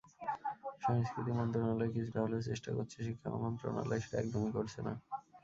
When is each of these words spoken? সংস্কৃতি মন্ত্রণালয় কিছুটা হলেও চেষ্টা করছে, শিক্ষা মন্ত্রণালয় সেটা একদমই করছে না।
সংস্কৃতি 0.81 1.31
মন্ত্রণালয় 1.33 1.91
কিছুটা 1.95 2.19
হলেও 2.21 2.47
চেষ্টা 2.49 2.69
করছে, 2.77 2.97
শিক্ষা 3.07 3.29
মন্ত্রণালয় 3.37 4.01
সেটা 4.03 4.17
একদমই 4.19 4.51
করছে 4.57 4.79
না। 4.81 4.93